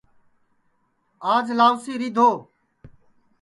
[1.33, 2.29] آج لاؤسی رِیدھو